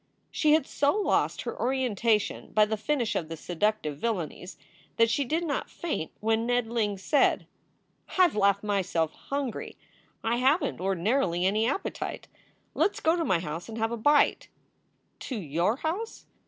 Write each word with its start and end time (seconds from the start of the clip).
She 0.31 0.53
had 0.53 0.65
so 0.65 0.93
lost 0.95 1.43
her 1.43 1.61
orientation 1.61 2.53
by 2.53 2.65
the 2.65 2.75
finish 2.75 3.15
of 3.15 3.29
the 3.29 3.35
seduc 3.37 3.83
tive 3.83 3.99
villainies, 3.99 4.57
that 4.95 5.11
she 5.11 5.23
did 5.23 5.43
not 5.45 5.69
faint 5.69 6.09
when 6.21 6.47
Ned 6.47 6.65
Ling 6.65 6.97
said: 6.97 7.45
"I 8.17 8.27
ve 8.27 8.35
laughed 8.39 8.63
myself 8.63 9.11
hungry. 9.11 9.77
I 10.23 10.37
haven 10.37 10.77
t 10.77 10.83
ordinarily 10.83 11.45
any 11.45 11.67
appetite. 11.67 12.27
Let 12.73 12.93
s 12.93 12.99
go 12.99 13.15
to 13.15 13.23
my 13.23 13.37
house 13.41 13.69
and 13.69 13.77
have 13.77 13.91
a 13.91 13.95
bite." 13.95 14.47
"To 15.19 15.35
your 15.39 15.75
house?" 15.75 16.25